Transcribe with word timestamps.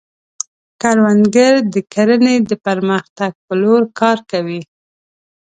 کروندګر 0.81 1.53
د 1.73 1.75
کرنې 1.93 2.35
د 2.49 2.51
پرمختګ 2.65 3.31
په 3.45 3.53
لور 3.61 3.81
کار 3.99 4.17
کوي 4.31 4.61